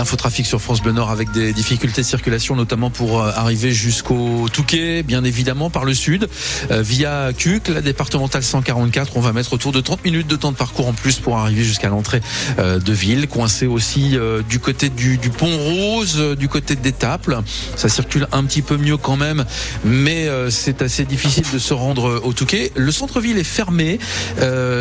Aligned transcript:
l'infotrafic 0.00 0.46
sur 0.46 0.62
France 0.62 0.80
Bleu 0.80 0.92
Nord 0.92 1.10
avec 1.10 1.30
des 1.30 1.52
difficultés 1.52 2.00
de 2.00 2.06
circulation, 2.06 2.56
notamment 2.56 2.88
pour 2.88 3.20
euh, 3.20 3.32
arriver 3.36 3.70
jusqu'au 3.70 4.48
Touquet, 4.50 5.02
bien 5.02 5.24
évidemment 5.24 5.68
par 5.68 5.84
le 5.84 5.92
sud, 5.92 6.26
euh, 6.70 6.80
via 6.80 7.34
Cuc, 7.36 7.68
la 7.68 7.82
départementale 7.82 8.42
144. 8.42 9.18
On 9.18 9.20
va 9.20 9.34
mettre 9.34 9.52
autour 9.52 9.72
de 9.72 9.80
30 9.82 10.02
minutes 10.02 10.26
de 10.26 10.36
temps 10.36 10.52
de 10.52 10.56
parcours 10.56 10.88
en 10.88 10.94
plus 10.94 11.18
pour 11.18 11.36
arriver 11.36 11.64
jusqu'à 11.64 11.90
l'entrée 11.90 12.22
de 12.58 12.92
ville. 12.92 13.28
Coincé 13.28 13.66
aussi 13.66 14.16
du 14.48 14.58
côté 14.58 14.88
du, 14.88 15.18
Pont 15.36 15.54
Rose, 15.58 16.34
du 16.38 16.48
côté 16.48 16.76
d'Étaples. 16.76 17.38
Ça 17.76 17.90
circule 17.90 18.26
un 18.32 18.44
petit 18.44 18.62
peu 18.62 18.78
mieux 18.78 18.96
quand 18.96 19.16
même, 19.16 19.44
mais 19.84 20.28
c'est 20.50 20.80
assez 20.82 21.04
difficile 21.04 21.44
de 21.52 21.58
se 21.58 21.74
rendre 21.74 22.22
au 22.24 22.32
Touquet. 22.32 22.72
Le 22.74 22.90
centre-ville 22.90 23.38
est 23.38 23.44
fermé. 23.44 23.98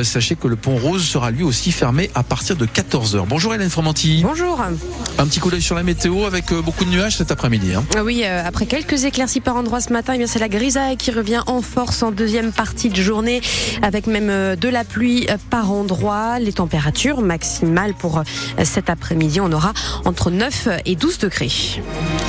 sachez 0.03 0.35
que 0.35 0.47
le 0.47 0.55
Pont 0.55 0.77
Rose 0.77 1.03
sera 1.03 1.31
lui 1.31 1.43
aussi 1.43 1.71
fermé 1.71 2.09
à 2.15 2.23
partir 2.23 2.55
de 2.55 2.65
14h. 2.65 3.25
Bonjour 3.27 3.53
Hélène 3.53 3.69
Formanti. 3.69 4.21
Bonjour. 4.23 4.61
Un 5.19 5.27
petit 5.27 5.41
coup 5.41 5.51
d'œil 5.51 5.61
sur 5.61 5.75
la 5.75 5.83
météo 5.83 6.25
avec 6.25 6.49
euh, 6.53 6.61
beaucoup 6.61 6.85
de 6.85 6.91
nuages 6.91 7.17
cet 7.17 7.29
après-midi. 7.29 7.73
Hein. 7.73 7.83
Ah 7.93 8.05
oui, 8.05 8.21
euh, 8.23 8.41
après 8.45 8.65
quelques 8.65 9.03
éclaircies 9.03 9.41
par 9.41 9.57
endroits 9.57 9.81
ce 9.81 9.91
matin, 9.91 10.13
eh 10.17 10.27
c'est 10.27 10.39
la 10.39 10.47
grisaille 10.47 10.95
qui 10.95 11.11
revient 11.11 11.41
en 11.45 11.61
force 11.61 12.03
en 12.03 12.11
deuxième 12.11 12.53
partie 12.53 12.87
de 12.87 12.95
journée 13.01 13.41
avec 13.81 14.07
même 14.07 14.29
euh, 14.29 14.55
de 14.55 14.69
la 14.69 14.85
pluie 14.85 15.27
par 15.49 15.73
endroits. 15.73 16.39
Les 16.39 16.53
températures 16.53 17.19
maximales 17.19 17.95
pour 17.95 18.23
cet 18.63 18.89
après-midi, 18.89 19.41
on 19.41 19.51
aura 19.51 19.73
entre 20.05 20.31
9 20.31 20.69
et 20.85 20.95
12 20.95 21.17
degrés. 21.17 21.51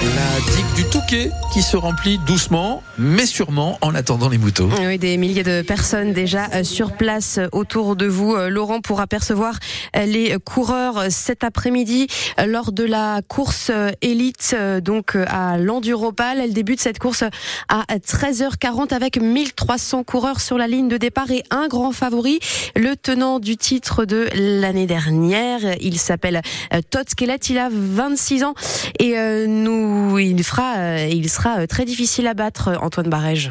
La 0.03 0.53
digue 0.53 0.75
du 0.75 0.85
Touquet 0.91 1.31
qui 1.53 1.63
se 1.63 1.77
remplit 1.77 2.19
doucement 2.27 2.83
mais 2.99 3.25
sûrement 3.25 3.79
en 3.83 3.95
attendant 3.95 4.29
les 4.29 4.39
moutons. 4.39 4.69
Oui, 4.85 4.99
des 4.99 5.17
milliers 5.17 5.45
de 5.45 5.63
personnes 5.63 6.13
déjà 6.13 6.65
sur 6.65 6.93
place 6.93 7.39
autour 7.53 7.95
de 7.95 8.07
vous, 8.07 8.37
Laurent, 8.49 8.81
pour 8.81 9.01
apercevoir 9.01 9.55
les 9.95 10.37
coureurs 10.45 11.05
cet 11.09 11.45
après-midi 11.45 12.09
lors 12.47 12.73
de 12.73 12.80
la 12.85 13.21
course 13.27 13.71
élite 14.03 14.55
donc 14.83 15.17
à 15.17 15.59
l'Enduropal. 15.59 16.41
Elle 16.41 16.53
débute 16.53 16.81
cette 16.81 16.99
course 16.99 17.25
à 17.69 17.85
13h40 17.97 18.95
avec 18.95 19.21
1300 19.21 20.05
coureurs 20.05 20.41
sur 20.41 20.59
la 20.59 20.67
ligne 20.67 20.89
de 20.89 20.97
départ 20.97 21.31
et 21.31 21.43
un 21.51 21.69
grand 21.69 21.93
favori, 21.93 22.41
le 22.77 22.97
tenant 22.97 23.39
du 23.39 23.57
titre 23.57 24.05
de 24.05 24.29
l'année 24.35 24.87
dernière. 24.87 25.61
Il 25.81 25.99
s'appelle 25.99 26.43
Todd 26.91 27.09
Skelet, 27.09 27.37
il 27.49 27.59
a 27.59 27.69
26 27.71 28.45
ans 28.45 28.55
et 28.99 29.19
euh, 29.19 29.47
nous 29.47 30.19
il 30.19 30.43
fera 30.45 31.07
il 31.07 31.29
sera 31.29 31.67
très 31.67 31.85
difficile 31.85 32.27
à 32.27 32.35
battre 32.35 32.79
Antoine 32.81 33.09
Barège. 33.09 33.51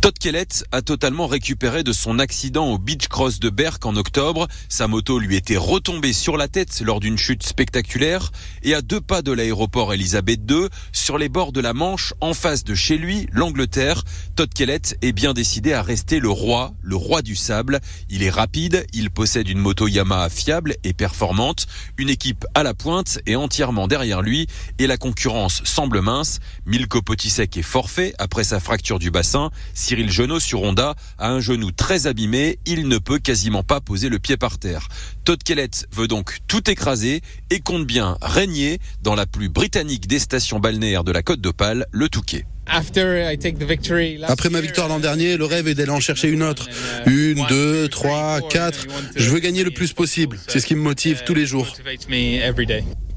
Todd 0.00 0.18
Kellett 0.20 0.64
a 0.70 0.82
totalement 0.82 1.26
récupéré 1.26 1.82
de 1.82 1.92
son 1.92 2.18
accident 2.18 2.66
au 2.66 2.78
Beach 2.78 3.08
Cross 3.08 3.40
de 3.40 3.50
Berck 3.50 3.84
en 3.86 3.96
octobre. 3.96 4.46
Sa 4.68 4.86
moto 4.86 5.18
lui 5.18 5.36
était 5.36 5.56
retombée 5.56 6.12
sur 6.12 6.36
la 6.36 6.46
tête 6.46 6.80
lors 6.80 7.00
d'une 7.00 7.18
chute 7.18 7.42
spectaculaire 7.42 8.30
et 8.62 8.74
à 8.74 8.82
deux 8.82 9.00
pas 9.00 9.22
de 9.22 9.32
l'aéroport 9.32 9.92
Elisabeth 9.92 10.40
II, 10.48 10.68
sur 10.92 11.18
les 11.18 11.28
bords 11.28 11.52
de 11.52 11.60
la 11.60 11.72
Manche, 11.72 12.14
en 12.20 12.34
face 12.34 12.62
de 12.62 12.74
chez 12.74 12.98
lui, 12.98 13.26
l'Angleterre, 13.32 14.04
Todd 14.36 14.52
Kellett 14.52 14.96
est 15.02 15.12
bien 15.12 15.32
décidé 15.32 15.72
à 15.72 15.82
rester 15.82 16.20
le 16.20 16.30
roi, 16.30 16.72
le 16.82 16.96
roi 16.96 17.22
du 17.22 17.34
sable. 17.34 17.80
Il 18.08 18.22
est 18.22 18.30
rapide, 18.30 18.86
il 18.92 19.10
possède 19.10 19.48
une 19.48 19.58
moto 19.58 19.88
Yamaha 19.88 20.28
fiable 20.28 20.76
et 20.84 20.92
performante, 20.92 21.66
une 21.96 22.10
équipe 22.10 22.44
à 22.54 22.62
la 22.62 22.74
pointe 22.74 23.18
et 23.26 23.34
entièrement 23.34 23.88
derrière 23.88 24.22
lui 24.22 24.46
et 24.78 24.86
la 24.86 24.98
concurrence 24.98 25.62
semble 25.64 26.00
mince. 26.00 26.38
Milko 26.66 27.02
Potisek 27.02 27.56
est 27.56 27.62
forfait 27.62 28.14
après 28.18 28.44
sa 28.44 28.60
fracture 28.60 28.98
du 28.98 29.10
bassin. 29.10 29.50
Cyril 29.86 30.10
Genot 30.10 30.40
sur 30.40 30.64
Honda 30.64 30.96
a 31.16 31.30
un 31.30 31.38
genou 31.38 31.70
très 31.70 32.08
abîmé, 32.08 32.58
il 32.66 32.88
ne 32.88 32.98
peut 32.98 33.20
quasiment 33.20 33.62
pas 33.62 33.80
poser 33.80 34.08
le 34.08 34.18
pied 34.18 34.36
par 34.36 34.58
terre. 34.58 34.88
Todd 35.24 35.40
Kellett 35.40 35.86
veut 35.92 36.08
donc 36.08 36.38
tout 36.48 36.68
écraser 36.68 37.20
et 37.50 37.60
compte 37.60 37.86
bien 37.86 38.18
régner 38.20 38.80
dans 39.02 39.14
la 39.14 39.26
plus 39.26 39.48
britannique 39.48 40.08
des 40.08 40.18
stations 40.18 40.58
balnéaires 40.58 41.04
de 41.04 41.12
la 41.12 41.22
Côte 41.22 41.40
d'Opale, 41.40 41.86
le 41.92 42.08
Touquet. 42.08 42.46
Après 44.24 44.50
ma 44.50 44.60
victoire 44.60 44.88
l'an 44.88 44.98
dernier, 44.98 45.36
le 45.36 45.44
rêve 45.44 45.68
est 45.68 45.74
d'aller 45.74 45.90
en 45.90 46.00
chercher 46.00 46.30
une 46.30 46.42
autre. 46.42 46.68
Une, 47.06 47.46
deux, 47.46 47.86
trois, 47.86 48.40
quatre. 48.40 48.88
Je 49.14 49.30
veux 49.30 49.38
gagner 49.38 49.62
le 49.62 49.70
plus 49.70 49.92
possible. 49.92 50.40
C'est 50.48 50.58
ce 50.58 50.66
qui 50.66 50.74
me 50.74 50.82
motive 50.82 51.22
tous 51.24 51.34
les 51.34 51.46
jours. 51.46 51.72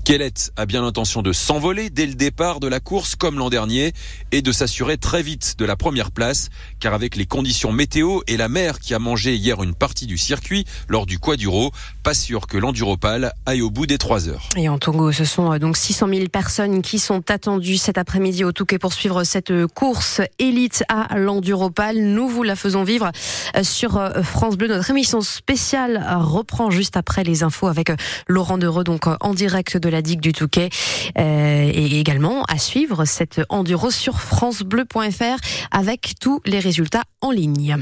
Kellett 0.10 0.52
a 0.58 0.66
bien 0.66 0.82
l'intention 0.82 1.22
de 1.22 1.32
s'envoler 1.32 1.92
dès 1.92 2.08
le 2.08 2.16
départ 2.16 2.60
de 2.60 2.68
la 2.68 2.80
course 2.80 3.16
comme 3.16 3.38
l'an 3.38 3.52
dernier 3.52 3.94
et 4.32 4.42
de 4.42 4.52
s'assurer 4.52 4.98
très 4.98 5.22
vite 5.22 5.54
de 5.60 5.66
la 5.66 5.76
première 5.76 6.10
place 6.10 6.50
car 6.80 6.96
avec 6.96 7.16
les 7.16 7.28
conditions 7.28 7.72
météo 7.72 8.22
et 8.26 8.36
la 8.36 8.50
mer 8.50 8.80
qui 8.80 8.96
a 8.96 9.00
mangé 9.00 9.36
hier 9.36 9.62
une 9.62 9.76
partie 9.76 10.08
du 10.08 10.18
circuit 10.18 10.66
lors 10.88 11.06
du 11.06 11.20
Quaduro, 11.20 11.72
pas 12.02 12.16
sûr 12.16 12.48
que 12.48 12.58
l'Enduropal 12.58 13.34
aille 13.46 13.62
au 13.62 13.70
bout 13.70 13.86
des 13.86 14.00
trois 14.00 14.28
heures. 14.28 14.50
Et 14.58 14.68
en 14.68 14.80
Togo, 14.80 15.12
ce 15.12 15.26
sont 15.26 15.54
euh, 15.54 15.60
donc 15.60 15.78
600 15.78 16.08
000 16.12 16.30
personnes 16.30 16.82
qui 16.82 16.98
sont 16.98 17.30
attendues 17.30 17.78
cet 17.78 18.00
après-midi 18.00 18.44
au 18.44 18.52
Touquet 18.52 18.80
pour 18.80 18.94
suivre 18.94 19.24
cette 19.24 19.52
euh, 19.52 19.68
course 19.68 20.22
élite 20.40 20.84
à 20.90 21.20
l'Enduropal. 21.20 22.00
Nous 22.00 22.28
vous 22.28 22.42
la 22.42 22.56
faisons 22.56 22.84
vivre 22.84 23.12
euh, 23.56 23.62
sur 23.62 24.02
France 24.24 24.58
Bleu. 24.58 24.70
Notre 24.70 24.90
émission 24.90 25.22
spéciale 25.22 26.04
reprend 26.20 26.72
juste 26.72 26.98
après 26.98 27.24
les 27.24 27.44
infos 27.44 27.68
avec 27.68 27.92
Laurent 28.28 28.58
Dereux, 28.58 28.84
donc 28.84 29.06
en 29.20 29.36
direct 29.36 29.78
de 29.78 29.88
la 29.90 29.99
digue 30.02 30.22
du 30.22 30.34
Touquet. 30.34 30.70
Euh, 31.18 31.72
et 31.74 32.00
également 32.00 32.44
à 32.44 32.58
suivre 32.58 33.06
cette 33.06 33.42
enduro 33.50 33.92
sur 33.92 34.20
francebleu.fr 34.20 35.38
avec 35.72 36.14
tous 36.20 36.42
les 36.46 36.60
résultats 36.60 37.04
en 37.22 37.32
ligne. 37.32 37.78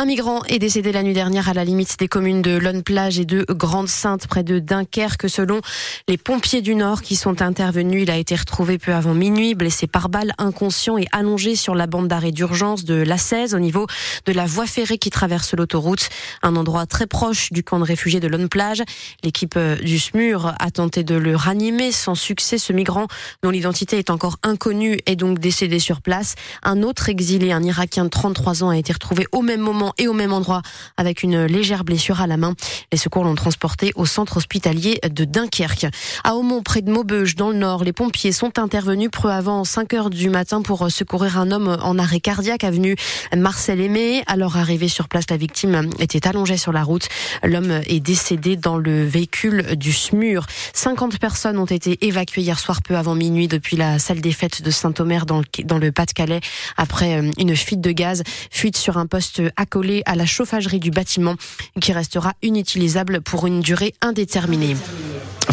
Un 0.00 0.04
migrant 0.04 0.44
est 0.44 0.60
décédé 0.60 0.92
la 0.92 1.02
nuit 1.02 1.12
dernière 1.12 1.48
à 1.48 1.54
la 1.54 1.64
limite 1.64 1.98
des 1.98 2.06
communes 2.06 2.40
de 2.40 2.56
Lonne-Plage 2.56 3.18
et 3.18 3.24
de 3.24 3.44
Grande-Sainte, 3.50 4.28
près 4.28 4.44
de 4.44 4.60
Dunkerque. 4.60 5.28
Selon 5.28 5.60
les 6.06 6.16
pompiers 6.16 6.62
du 6.62 6.76
Nord 6.76 7.02
qui 7.02 7.16
sont 7.16 7.42
intervenus, 7.42 8.04
il 8.04 8.10
a 8.12 8.16
été 8.16 8.36
retrouvé 8.36 8.78
peu 8.78 8.94
avant 8.94 9.12
minuit, 9.12 9.56
blessé 9.56 9.88
par 9.88 10.08
balle, 10.08 10.34
inconscient 10.38 10.98
et 10.98 11.06
allongé 11.10 11.56
sur 11.56 11.74
la 11.74 11.88
bande 11.88 12.06
d'arrêt 12.06 12.30
d'urgence 12.30 12.84
de 12.84 12.94
la 12.94 13.18
16 13.18 13.56
au 13.56 13.58
niveau 13.58 13.88
de 14.24 14.32
la 14.32 14.46
voie 14.46 14.66
ferrée 14.66 14.98
qui 14.98 15.10
traverse 15.10 15.52
l'autoroute. 15.54 16.08
Un 16.42 16.54
endroit 16.54 16.86
très 16.86 17.08
proche 17.08 17.50
du 17.50 17.64
camp 17.64 17.80
de 17.80 17.84
réfugiés 17.84 18.20
de 18.20 18.28
Lonne-Plage. 18.28 18.84
L'équipe 19.24 19.58
du 19.82 19.98
SMUR 19.98 20.54
a 20.60 20.70
tenté 20.70 21.02
de 21.02 21.16
le 21.16 21.34
ranimer 21.34 21.90
sans 21.90 22.14
succès. 22.14 22.58
Ce 22.58 22.72
migrant, 22.72 23.08
dont 23.42 23.50
l'identité 23.50 23.98
est 23.98 24.10
encore 24.10 24.36
inconnue, 24.44 25.00
est 25.06 25.16
donc 25.16 25.40
décédé 25.40 25.80
sur 25.80 26.02
place. 26.02 26.36
Un 26.62 26.84
autre 26.84 27.08
exilé, 27.08 27.50
un 27.50 27.64
Irakien 27.64 28.04
de 28.04 28.10
33 28.10 28.62
ans, 28.62 28.68
a 28.68 28.78
été 28.78 28.92
retrouvé 28.92 29.26
au 29.32 29.42
même 29.42 29.60
moment 29.60 29.87
et 29.98 30.08
au 30.08 30.12
même 30.12 30.32
endroit 30.32 30.62
avec 30.96 31.22
une 31.22 31.44
légère 31.44 31.84
blessure 31.84 32.20
à 32.20 32.26
la 32.26 32.36
main. 32.36 32.54
Les 32.92 32.98
secours 32.98 33.24
l'ont 33.24 33.34
transporté 33.34 33.92
au 33.94 34.06
centre 34.06 34.36
hospitalier 34.36 35.00
de 35.08 35.24
Dunkerque. 35.24 35.86
À 36.24 36.34
Aumont, 36.34 36.62
près 36.62 36.82
de 36.82 36.90
Maubeuge, 36.90 37.36
dans 37.36 37.50
le 37.50 37.56
nord, 37.56 37.84
les 37.84 37.92
pompiers 37.92 38.32
sont 38.32 38.58
intervenus 38.58 39.10
peu 39.10 39.30
avant 39.30 39.64
5 39.64 39.94
heures 39.94 40.10
du 40.10 40.30
matin 40.30 40.62
pour 40.62 40.90
secourir 40.90 41.38
un 41.38 41.50
homme 41.50 41.76
en 41.82 41.98
arrêt 41.98 42.20
cardiaque 42.20 42.64
avenue 42.64 42.96
Marcel 43.36 43.80
Aimé. 43.80 44.22
Alors 44.26 44.56
arrivé 44.56 44.88
sur 44.88 45.08
place, 45.08 45.24
la 45.30 45.36
victime 45.36 45.90
était 45.98 46.26
allongée 46.26 46.56
sur 46.56 46.72
la 46.72 46.82
route. 46.82 47.08
L'homme 47.42 47.80
est 47.86 48.00
décédé 48.00 48.56
dans 48.56 48.76
le 48.76 49.04
véhicule 49.04 49.76
du 49.76 49.92
SMUR. 49.92 50.46
50 50.74 51.18
personnes 51.18 51.58
ont 51.58 51.66
été 51.66 52.06
évacuées 52.06 52.42
hier 52.42 52.58
soir 52.58 52.82
peu 52.82 52.96
avant 52.96 53.14
minuit 53.14 53.48
depuis 53.48 53.76
la 53.76 53.98
salle 53.98 54.20
des 54.20 54.32
fêtes 54.32 54.62
de 54.62 54.70
Saint-Omer 54.70 55.26
dans 55.26 55.38
le, 55.38 55.64
dans 55.64 55.78
le 55.78 55.92
Pas-de-Calais 55.92 56.40
après 56.76 57.18
euh, 57.18 57.30
une 57.38 57.56
fuite 57.56 57.80
de 57.80 57.90
gaz, 57.92 58.22
fuite 58.50 58.76
sur 58.76 58.98
un 58.98 59.06
poste 59.06 59.42
à 59.56 59.66
à 60.06 60.16
la 60.16 60.26
chauffagerie 60.26 60.80
du 60.80 60.90
bâtiment 60.90 61.36
qui 61.80 61.92
restera 61.92 62.32
inutilisable 62.42 63.20
pour 63.20 63.46
une 63.46 63.60
durée 63.60 63.94
indéterminée. 64.00 64.76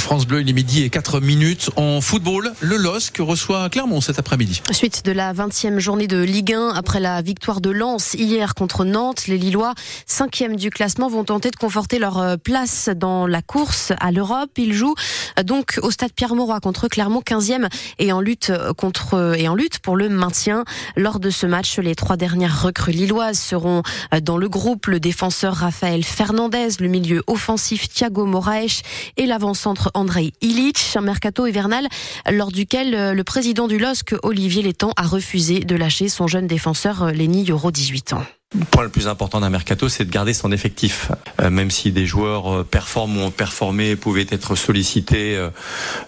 France 0.05 0.27
Bleu, 0.27 0.41
il 0.41 0.47
est 0.47 0.53
midi 0.53 0.83
et 0.83 0.91
4 0.91 1.19
minutes. 1.19 1.71
En 1.77 1.99
football, 1.99 2.53
le 2.61 2.77
LOSC 2.77 3.17
reçoit 3.21 3.67
Clermont 3.69 4.01
cet 4.01 4.19
après-midi. 4.19 4.61
Suite 4.69 5.03
de 5.03 5.11
la 5.11 5.33
20e 5.33 5.79
journée 5.79 6.05
de 6.05 6.21
Ligue 6.21 6.53
1, 6.53 6.73
après 6.75 6.99
la 6.99 7.23
victoire 7.23 7.59
de 7.59 7.71
Lens 7.71 8.13
hier 8.13 8.53
contre 8.53 8.85
Nantes, 8.85 9.25
les 9.25 9.39
Lillois, 9.39 9.73
5e 10.07 10.57
du 10.57 10.69
classement, 10.69 11.09
vont 11.09 11.23
tenter 11.23 11.49
de 11.49 11.55
conforter 11.55 11.97
leur 11.97 12.19
euh, 12.19 12.37
place 12.37 12.91
dans 12.95 13.25
la 13.25 13.41
course 13.41 13.93
à 13.99 14.11
l'Europe. 14.11 14.51
Ils 14.57 14.73
jouent 14.73 14.93
euh, 15.39 15.43
donc 15.43 15.79
au 15.81 15.89
stade 15.89 16.13
Pierre-Mauroy 16.13 16.59
contre 16.59 16.87
Clermont, 16.87 17.23
15e 17.25 17.67
et 17.97 18.11
en 18.11 18.21
lutte 18.21 18.51
euh, 18.51 18.73
contre 18.73 19.35
et 19.35 19.47
en 19.47 19.55
lutte 19.55 19.79
pour 19.79 19.95
le 19.95 20.07
maintien. 20.07 20.65
Lors 20.95 21.19
de 21.19 21.31
ce 21.31 21.47
match, 21.47 21.79
les 21.79 21.95
trois 21.95 22.15
dernières 22.15 22.61
recrues 22.61 22.91
lilloises 22.91 23.39
seront 23.39 23.81
dans 24.21 24.37
le 24.37 24.49
groupe. 24.49 24.85
Le 24.85 24.99
défenseur 24.99 25.55
Raphaël 25.55 26.03
Fernandez, 26.03 26.69
le 26.79 26.89
milieu 26.89 27.23
offensif 27.25 27.89
Thiago 27.89 28.27
Moraes 28.27 28.83
et 29.17 29.25
l'avant-centre 29.25 29.91
Andrei 29.95 30.31
Illich, 30.41 30.95
un 30.95 31.01
mercato 31.01 31.47
hivernal 31.47 31.87
lors 32.29 32.51
duquel 32.51 32.93
euh, 32.93 33.13
le 33.13 33.23
président 33.23 33.67
du 33.67 33.79
LOSC, 33.79 34.15
Olivier 34.23 34.61
Létang, 34.61 34.91
a 34.97 35.03
refusé 35.03 35.61
de 35.61 35.75
lâcher 35.75 36.09
son 36.09 36.27
jeune 36.27 36.47
défenseur 36.47 37.11
Lenny 37.11 37.49
Euro 37.49 37.71
18 37.71 38.13
ans. 38.13 38.23
Le 38.53 38.63
point 38.63 38.83
le 38.83 38.89
plus 38.89 39.07
important 39.07 39.41
d'un 39.41 39.49
mercato, 39.49 39.89
c'est 39.89 40.05
de 40.05 40.11
garder 40.11 40.33
son 40.33 40.51
effectif. 40.51 41.11
Euh, 41.41 41.49
même 41.49 41.71
si 41.71 41.91
des 41.91 42.05
joueurs 42.05 42.53
euh, 42.53 42.63
performent 42.63 43.17
ou 43.17 43.21
ont 43.21 43.31
performé, 43.31 43.95
pouvaient 43.95 44.27
être 44.29 44.55
sollicités, 44.55 45.35
euh, 45.35 45.49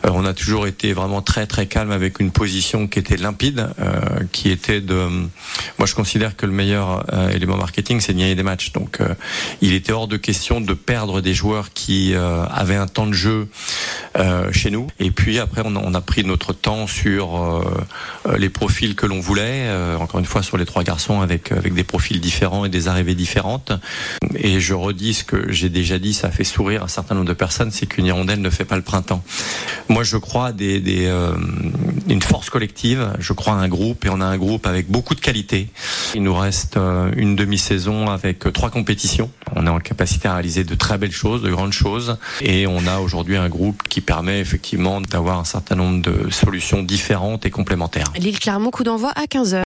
on 0.04 0.24
a 0.24 0.34
toujours 0.34 0.68
été 0.68 0.94
vraiment 0.94 1.22
très 1.22 1.48
très 1.48 1.66
calme 1.66 1.92
avec 1.92 2.19
une 2.19 2.31
position 2.31 2.88
qui 2.88 3.00
était 3.00 3.18
limpide, 3.18 3.68
qui 4.31 4.50
était 4.50 4.81
de. 4.81 4.94
Moi, 5.78 5.86
je 5.86 5.95
considère 5.95 6.36
que 6.36 6.45
le 6.45 6.51
meilleur 6.51 7.06
élément 7.34 7.57
marketing, 7.57 8.00
c'est 8.00 8.13
de 8.13 8.19
gagner 8.19 8.36
des 8.36 8.44
matchs. 8.44 8.72
Donc, 8.72 9.00
il 9.62 9.74
était 9.74 9.92
hors 9.92 10.07
de 10.07 10.18
question 10.18 10.62
de 10.62 10.74
perdre 10.74 11.22
des 11.22 11.33
joueurs 11.33 11.74
qui 11.74 12.13
avaient 12.16 12.75
un 12.75 12.88
temps 12.88 13.07
de 13.07 13.13
jeu 13.13 13.48
chez 14.52 14.72
nous. 14.72 14.88
Et 15.00 15.12
puis 15.12 15.40
après, 15.40 15.62
on 15.64 15.75
a, 15.75 15.80
on 15.84 15.94
a 15.94 16.02
pris 16.02 16.24
notre 16.24 16.54
temps 16.54 16.88
sur 16.88 17.64
les 18.38 18.50
profils 18.50 18.96
que 18.96 19.06
l'on 19.06 19.19
voulait. 19.19 19.69
encore 20.00 20.19
une 20.19 20.25
fois, 20.25 20.44
sur 20.44 20.58
les 20.58 20.66
trois 20.66 20.84
garçons, 20.84 21.22
avec 21.22 21.52
avec 21.52 21.74
des 21.74 21.84
profils 21.84 22.19
différents 22.19 22.66
et 22.66 22.69
des 22.69 22.88
arrivées 22.88 23.16
différentes. 23.16 23.72
Et 24.36 24.60
je 24.60 24.74
redis 24.74 25.16
ce 25.16 25.24
que 25.24 25.52
j'ai 25.52 25.69
déjà 25.69 26.00
dit, 26.00 26.14
ça 26.14 26.31
fait 26.31 26.44
sourire 26.44 26.84
un 26.84 26.88
certain 26.88 27.16
nombre 27.16 27.28
de 27.28 27.34
personnes, 27.34 27.72
c'est 27.72 27.86
qu'une 27.86 28.06
hirondelle 28.06 28.42
ne 28.42 28.50
fait 28.50 28.66
pas 28.66 28.75
le 28.75 28.81
printemps. 28.81 29.24
Moi, 29.89 30.04
je 30.04 30.18
crois 30.18 30.51
des, 30.51 30.80
des 30.80 31.06
euh, 31.06 31.34
une 32.10 32.22
force 32.22 32.50
collective. 32.50 33.13
Je 33.19 33.34
crois 33.34 33.54
à 33.54 33.57
un 33.57 33.68
groupe 33.68 34.06
et 34.06 34.10
on 34.10 34.22
a 34.22 34.25
un 34.25 34.38
groupe 34.38 34.68
avec 34.68 34.89
beaucoup 34.89 35.16
de 35.16 35.22
qualité. 35.22 35.69
Il 36.16 36.24
nous 36.24 36.36
reste 36.36 36.78
euh, 36.78 37.12
une 37.16 37.36
demi-saison 37.36 38.10
avec 38.10 38.51
trois 38.54 38.69
compétitions. 38.69 39.30
On 39.56 39.66
est 39.66 39.69
en 39.69 39.80
capacité 39.80 40.28
à 40.28 40.34
réaliser 40.34 40.63
de 40.63 40.75
très 40.75 40.98
belles 40.98 41.12
choses, 41.12 41.42
de 41.42 41.50
grandes 41.50 41.74
choses, 41.74 42.18
et 42.42 42.68
on 42.68 42.86
a 42.88 43.00
aujourd'hui 43.00 43.38
un 43.38 43.50
groupe 43.50 43.84
qui 43.88 44.01
permet 44.01 44.39
effectivement 44.39 45.01
d'avoir 45.01 45.39
un 45.39 45.45
certain 45.45 45.75
nombre 45.75 46.01
de 46.01 46.30
solutions 46.31 46.83
différentes 46.83 47.45
et 47.45 47.50
complémentaires. 47.50 48.12
Lille 48.18 48.40
Clermont, 48.40 48.72
coup 48.72 48.83
d'envoi 48.83 49.12
à 49.12 49.25
15h. 49.25 49.56